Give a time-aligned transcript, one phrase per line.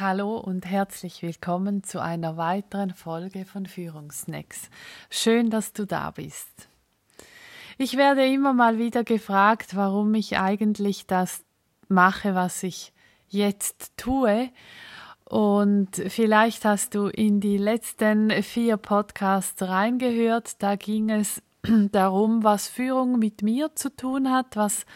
[0.00, 4.70] Hallo und herzlich willkommen zu einer weiteren Folge von Führungsnacks.
[5.10, 6.68] Schön, dass du da bist.
[7.78, 11.42] Ich werde immer mal wieder gefragt, warum ich eigentlich das
[11.88, 12.92] mache, was ich
[13.26, 14.50] jetzt tue.
[15.24, 20.62] Und vielleicht hast du in die letzten vier Podcasts reingehört.
[20.62, 21.42] Da ging es
[21.90, 24.86] darum, was Führung mit mir zu tun hat, was,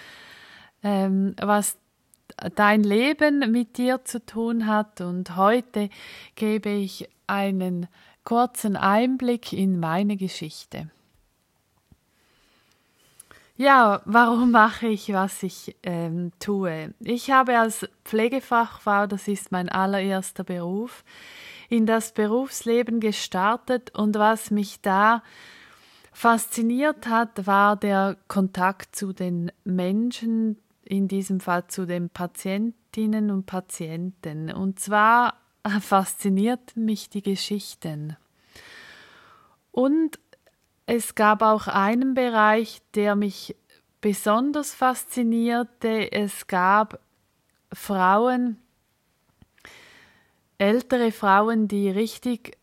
[0.84, 1.77] ähm, was
[2.54, 5.00] dein Leben mit dir zu tun hat.
[5.00, 5.90] Und heute
[6.35, 7.89] gebe ich einen
[8.25, 10.90] kurzen Einblick in meine Geschichte.
[13.57, 16.94] Ja, warum mache ich, was ich ähm, tue?
[17.00, 21.04] Ich habe als Pflegefachfrau, das ist mein allererster Beruf,
[21.68, 25.22] in das Berufsleben gestartet und was mich da
[26.12, 33.47] fasziniert hat, war der Kontakt zu den Menschen, in diesem Fall zu den Patientinnen und
[33.47, 34.53] Patienten.
[34.53, 35.34] Und zwar
[35.81, 38.17] faszinierten mich die Geschichten.
[39.71, 40.19] Und
[40.87, 43.56] es gab auch einen Bereich, der mich
[44.01, 46.12] besonders faszinierte.
[46.12, 47.01] Es gab
[47.73, 48.59] Frauen,
[50.59, 52.59] ältere Frauen, die richtig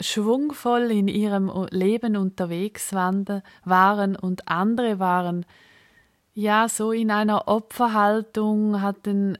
[0.00, 5.46] schwungvoll in ihrem Leben unterwegs waren und andere waren
[6.34, 9.36] ja, so in einer Opferhaltung, hatten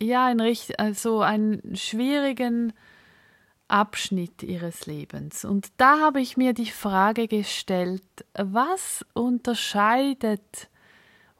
[0.00, 0.40] ja ein
[0.78, 2.72] also einen schwierigen
[3.68, 5.44] Abschnitt ihres Lebens.
[5.44, 10.68] Und da habe ich mir die Frage gestellt, was unterscheidet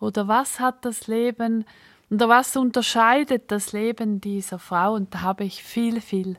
[0.01, 1.65] oder was hat das Leben
[2.11, 4.95] oder was unterscheidet das Leben dieser Frau?
[4.95, 6.37] Und da habe ich viel, viel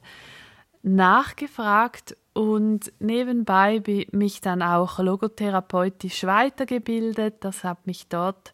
[0.83, 7.35] nachgefragt und nebenbei mich dann auch logotherapeutisch weitergebildet.
[7.39, 8.53] Das hat mich dort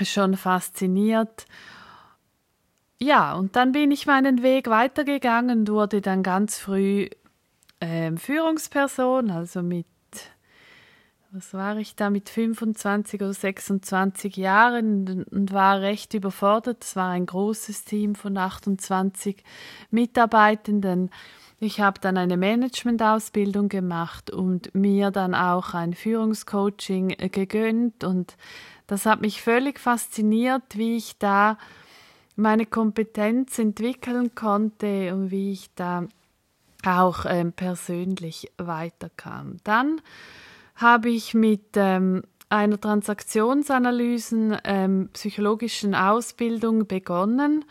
[0.00, 1.46] schon fasziniert.
[3.00, 7.08] Ja, und dann bin ich meinen Weg weitergegangen, wurde dann ganz früh
[7.80, 9.86] äh, Führungsperson, also mit,
[11.32, 16.84] was war ich da, mit 25 oder 26 Jahren und war recht überfordert.
[16.84, 19.42] Es war ein großes Team von 28
[19.90, 21.10] Mitarbeitenden.
[21.64, 28.36] Ich habe dann eine Management-Ausbildung gemacht und mir dann auch ein Führungscoaching äh, gegönnt und
[28.86, 31.56] das hat mich völlig fasziniert, wie ich da
[32.36, 36.06] meine Kompetenz entwickeln konnte und wie ich da
[36.84, 39.56] auch ähm, persönlich weiterkam.
[39.64, 40.02] Dann
[40.74, 47.64] habe ich mit ähm, einer Transaktionsanalysen ähm, psychologischen Ausbildung begonnen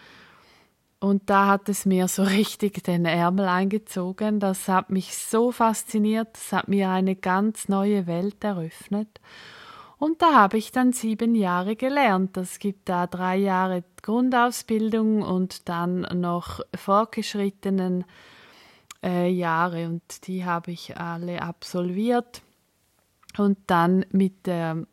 [1.04, 4.40] und da hat es mir so richtig den Ärmel eingezogen.
[4.40, 6.30] Das hat mich so fasziniert.
[6.32, 9.20] Das hat mir eine ganz neue Welt eröffnet.
[9.98, 12.38] Und da habe ich dann sieben Jahre gelernt.
[12.38, 18.06] Es gibt da drei Jahre Grundausbildung und dann noch fortgeschrittenen
[19.04, 19.88] äh, Jahre.
[19.88, 22.44] Und die habe ich alle absolviert.
[23.38, 24.88] Und dann mit der,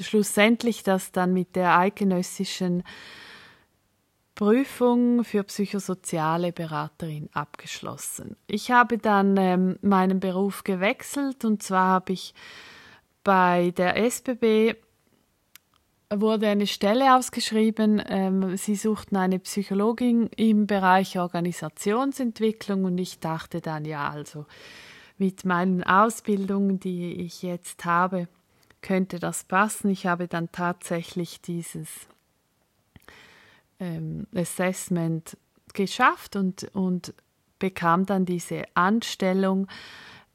[0.00, 2.82] schlussendlich das dann mit der eidgenössischen
[4.38, 8.36] Prüfung für psychosoziale Beraterin abgeschlossen.
[8.46, 12.34] Ich habe dann ähm, meinen Beruf gewechselt und zwar habe ich
[13.24, 14.76] bei der SBB
[16.14, 18.00] wurde eine Stelle ausgeschrieben.
[18.06, 24.46] Ähm, sie suchten eine Psychologin im Bereich Organisationsentwicklung und ich dachte dann, ja, also
[25.18, 28.28] mit meinen Ausbildungen, die ich jetzt habe,
[28.82, 29.90] könnte das passen.
[29.90, 32.06] Ich habe dann tatsächlich dieses
[33.80, 35.36] ähm, Assessment
[35.74, 37.14] geschafft und, und
[37.58, 39.66] bekam dann diese Anstellung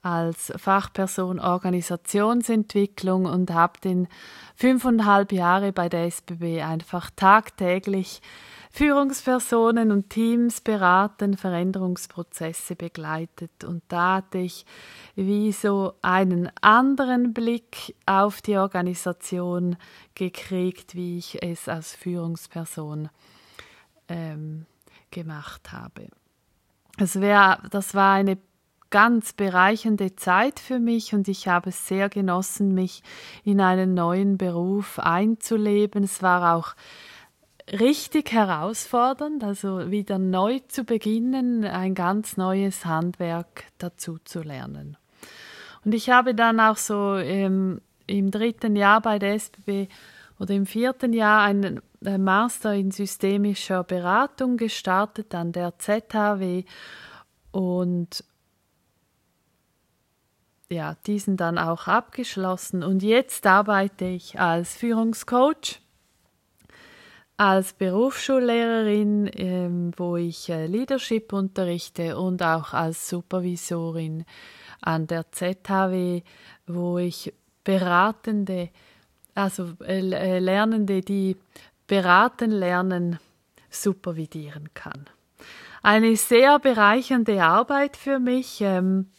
[0.02, 4.08] als Fachperson Organisationsentwicklung und habe den
[4.56, 8.22] fünfeinhalb Jahre bei der SBB einfach tagtäglich
[8.76, 13.64] Führungspersonen und Teams beraten, Veränderungsprozesse begleitet.
[13.64, 14.66] Und da hatte ich
[15.16, 19.78] wie so einen anderen Blick auf die Organisation
[20.16, 23.10] gekriegt, wie ich es als Führungsperson
[24.10, 24.66] ähm,
[25.12, 26.08] gemacht habe.
[26.98, 28.40] Es wär, das war eine
[28.90, 33.04] ganz bereichernde Zeit für mich und ich habe es sehr genossen, mich
[33.44, 36.04] in einen neuen Beruf einzuleben.
[36.04, 36.74] Es war auch
[37.72, 44.98] richtig herausfordernd, also wieder neu zu beginnen, ein ganz neues Handwerk dazu zu lernen.
[45.86, 49.88] Und ich habe dann auch so im, im dritten Jahr bei der SBB
[50.40, 56.64] oder im vierten Jahr einen Master in systemischer Beratung gestartet an der ZHW
[57.52, 58.24] und
[60.70, 62.84] ja, diesen dann auch abgeschlossen.
[62.84, 65.83] Und jetzt arbeite ich als Führungscoach
[67.38, 74.26] als Berufsschullehrerin, ähm, wo ich äh, Leadership unterrichte und auch als Supervisorin
[74.82, 76.22] an der ZHW,
[76.68, 77.34] wo ich
[77.64, 78.70] Beratende,
[79.34, 81.38] also äh, äh, Lernende, die
[81.88, 83.20] beraten lernen,
[83.70, 85.06] supervidieren kann.
[85.82, 88.62] Eine sehr bereichernde Arbeit für mich.
[88.62, 89.10] Ähm,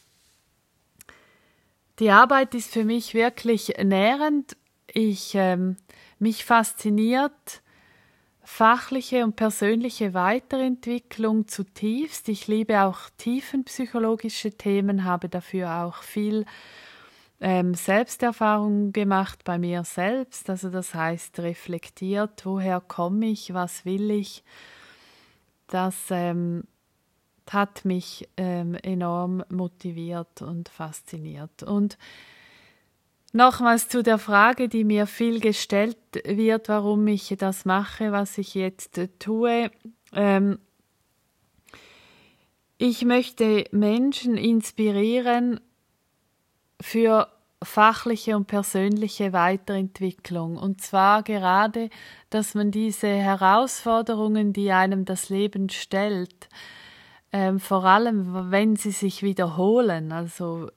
[1.99, 4.57] die Arbeit ist für mich wirklich nährend.
[4.87, 5.77] Ich ähm,
[6.19, 7.63] mich fasziniert
[8.45, 12.29] fachliche und persönliche Weiterentwicklung zutiefst.
[12.29, 16.45] Ich liebe auch tiefenpsychologische Themen, habe dafür auch viel
[17.41, 20.49] ähm, Selbsterfahrung gemacht bei mir selbst.
[20.51, 24.45] Also das heißt reflektiert, woher komme ich, was will ich.
[25.67, 26.65] Das ähm,
[27.51, 31.63] hat mich ähm, enorm motiviert und fasziniert.
[31.63, 31.99] Und
[33.37, 38.55] Nochmals zu der Frage, die mir viel gestellt wird, warum ich das mache, was ich
[38.55, 39.73] jetzt tue.
[40.13, 40.61] Ähm,
[42.79, 45.59] ich möchte Menschen inspirieren
[46.81, 47.27] für
[47.61, 50.57] fachliche und persönliche Weiterentwicklung.
[50.57, 51.91] Und zwar gerade,
[52.31, 56.49] dass man diese Herausforderungen, die einem das Leben stellt,
[57.33, 60.71] ähm, vor allem wenn sie sich wiederholen, also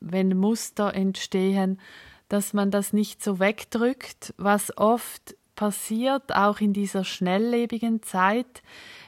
[0.00, 1.80] wenn Muster entstehen,
[2.28, 8.62] dass man das nicht so wegdrückt, was oft passiert, auch in dieser schnelllebigen Zeit.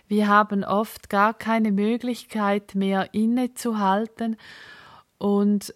[0.08, 4.37] Wir haben oft gar keine Möglichkeit mehr innezuhalten
[5.19, 5.75] und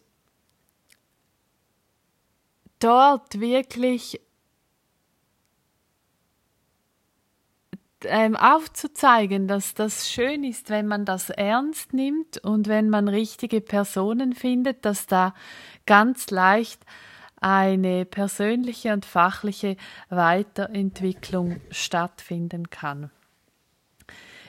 [2.80, 4.20] dort wirklich
[8.08, 13.60] ähm, aufzuzeigen, dass das schön ist, wenn man das ernst nimmt und wenn man richtige
[13.60, 15.34] Personen findet, dass da
[15.86, 16.82] ganz leicht
[17.40, 19.76] eine persönliche und fachliche
[20.08, 23.10] Weiterentwicklung stattfinden kann.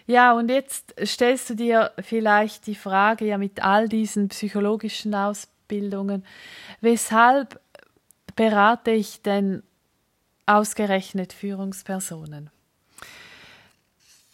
[0.08, 6.24] Ja, und jetzt stellst du dir vielleicht die Frage, ja, mit all diesen psychologischen Ausbildungen,
[6.80, 7.60] weshalb
[8.36, 9.64] berate ich denn
[10.46, 12.52] ausgerechnet Führungspersonen?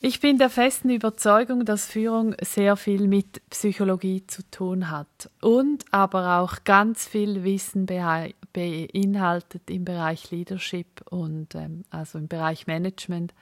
[0.03, 5.86] Ich bin der festen Überzeugung, dass Führung sehr viel mit Psychologie zu tun hat und
[5.92, 13.36] aber auch ganz viel Wissen beinhaltet im Bereich Leadership und ähm, also im Bereich Management,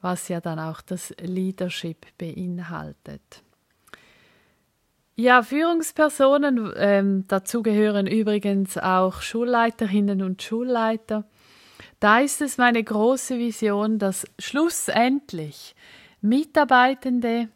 [0.00, 3.42] was ja dann auch das Leadership beinhaltet.
[5.16, 11.24] Ja, Führungspersonen, ähm, dazu gehören übrigens auch Schulleiterinnen und Schulleiter,
[12.02, 15.76] da ist es meine große Vision, dass schlussendlich
[16.20, 17.48] Mitarbeitende,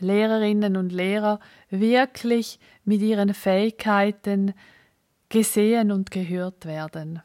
[0.00, 1.38] Lehrerinnen und Lehrer
[1.70, 4.52] wirklich mit ihren Fähigkeiten
[5.28, 7.22] gesehen und gehört werden.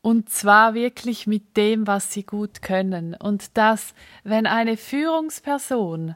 [0.00, 3.14] Und zwar wirklich mit dem, was sie gut können.
[3.14, 3.94] Und dass,
[4.24, 6.14] wenn eine Führungsperson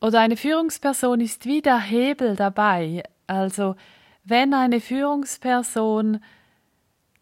[0.00, 3.74] oder eine Führungsperson ist wie der Hebel dabei, also
[4.22, 6.20] wenn eine Führungsperson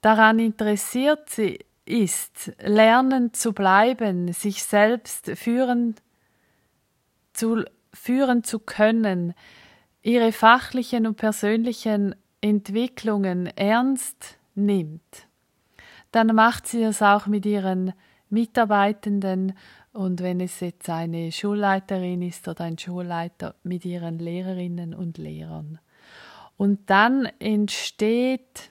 [0.00, 1.30] daran interessiert
[1.84, 5.94] ist, lernen zu bleiben, sich selbst führen
[7.32, 9.34] zu, führen zu können,
[10.02, 15.28] ihre fachlichen und persönlichen Entwicklungen ernst nimmt,
[16.12, 17.92] dann macht sie es auch mit ihren
[18.30, 19.54] Mitarbeitenden
[19.92, 25.78] und wenn es jetzt eine Schulleiterin ist oder ein Schulleiter mit ihren Lehrerinnen und Lehrern.
[26.56, 28.70] Und dann entsteht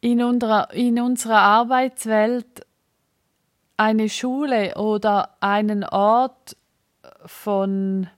[0.00, 2.66] in unserer, in unserer Arbeitswelt
[3.76, 6.56] eine Schule oder einen Ort
[7.24, 8.08] von,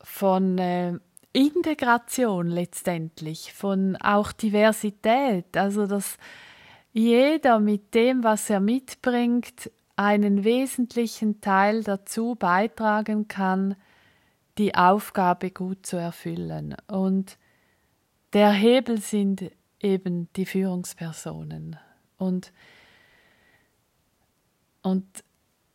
[0.00, 0.98] von äh,
[1.32, 6.18] Integration letztendlich, von auch Diversität, also dass
[6.92, 13.76] jeder mit dem, was er mitbringt, einen wesentlichen Teil dazu beitragen kann,
[14.58, 16.76] die Aufgabe gut zu erfüllen.
[16.86, 17.38] Und
[18.32, 21.76] der Hebel sind eben die Führungspersonen.
[22.18, 22.52] Und,
[24.82, 25.06] und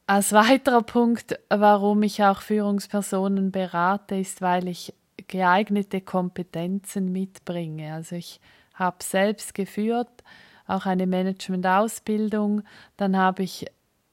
[0.06, 4.94] als weiterer Punkt, warum ich auch Führungspersonen berate, ist, weil ich
[5.28, 7.94] geeignete Kompetenzen mitbringe.
[7.94, 8.40] Also ich
[8.74, 10.24] habe selbst geführt,
[10.68, 12.64] auch eine Management-Ausbildung,
[12.96, 13.66] dann habe ich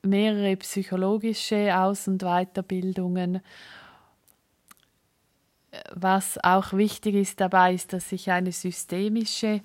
[0.03, 3.41] mehrere psychologische Aus- und Weiterbildungen
[5.95, 9.61] was auch wichtig ist dabei, ist, dass ich eine systemische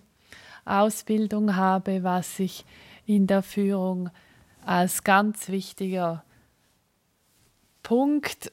[0.65, 2.65] Ausbildung habe, was ich
[3.05, 4.09] in der Führung
[4.65, 6.23] als ganz wichtiger
[7.81, 8.51] Punkt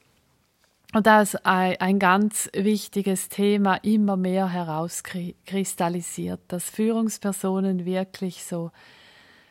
[0.93, 8.71] das ein, ein ganz wichtiges Thema immer mehr herauskristallisiert, dass Führungspersonen wirklich so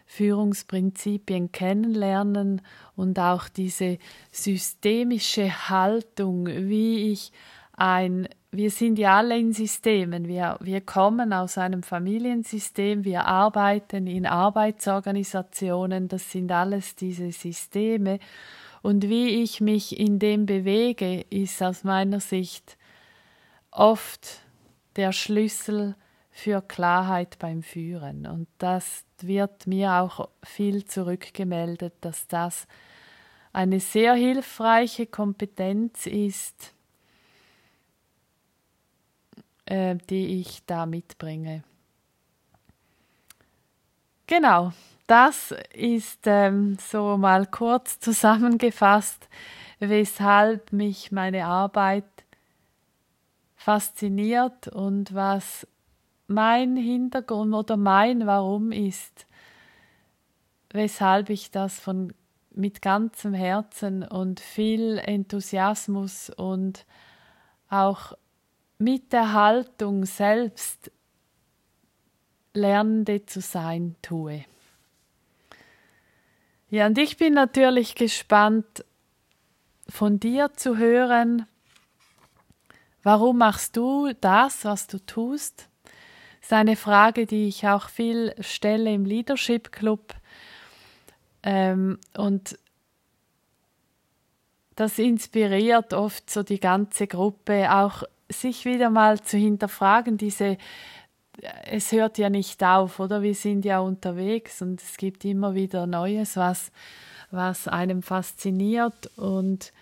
[0.07, 2.63] Führungsprinzipien kennenlernen
[2.95, 3.99] und auch diese
[4.31, 7.33] systemische Haltung, wie ich
[7.77, 14.07] ein, wir sind ja alle in Systemen, wir, wir kommen aus einem Familiensystem, wir arbeiten
[14.07, 18.19] in Arbeitsorganisationen, das sind alles diese Systeme.
[18.83, 22.79] Und wie ich mich in dem bewege, ist aus meiner Sicht
[23.71, 24.41] oft
[24.97, 25.95] der Schlüssel
[26.31, 28.27] für Klarheit beim Führen.
[28.27, 32.67] Und das wird mir auch viel zurückgemeldet, dass das
[33.53, 36.76] eine sehr hilfreiche Kompetenz ist,
[39.67, 41.63] äh, die ich da mitbringe.
[44.27, 44.73] Genau,
[45.07, 49.29] das ist ähm, so mal kurz zusammengefasst,
[49.79, 52.05] weshalb mich meine Arbeit
[53.55, 55.67] fasziniert und was
[56.27, 59.27] mein Hintergrund oder mein Warum ist,
[60.71, 62.13] weshalb ich das von
[62.51, 66.87] mit ganzem Herzen und viel Enthusiasmus und
[67.69, 68.15] auch
[68.79, 70.91] mit der Haltung selbst
[72.53, 74.45] Lernende zu sein tue.
[76.69, 78.85] Ja, und ich bin natürlich gespannt,
[79.89, 81.47] von dir zu hören,
[83.03, 85.69] warum machst du das, was du tust?
[86.41, 90.15] Das ist eine Frage, die ich auch viel stelle im Leadership Club.
[91.43, 92.59] Ähm, und
[94.75, 100.59] das inspiriert oft so die ganze Gruppe, auch sich wieder mal zu hinterfragen, diese
[101.65, 103.23] es hört ja nicht auf, oder?
[103.23, 106.71] Wir sind ja unterwegs und es gibt immer wieder Neues, was,
[107.31, 109.73] was einem fasziniert und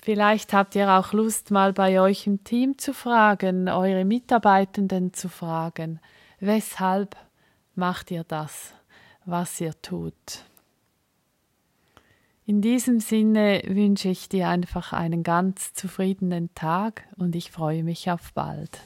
[0.00, 5.28] vielleicht habt ihr auch Lust, mal bei euch im Team zu fragen, eure Mitarbeitenden zu
[5.28, 6.00] fragen,
[6.40, 7.16] weshalb
[7.74, 8.74] macht ihr das,
[9.24, 10.44] was ihr tut?
[12.44, 18.10] In diesem Sinne wünsche ich dir einfach einen ganz zufriedenen Tag und ich freue mich
[18.10, 18.80] auf bald.